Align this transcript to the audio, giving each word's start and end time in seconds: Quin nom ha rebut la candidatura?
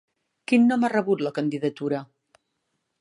Quin 0.51 0.63
nom 0.69 0.87
ha 0.87 0.89
rebut 0.93 1.21
la 1.27 1.33
candidatura? 1.37 2.01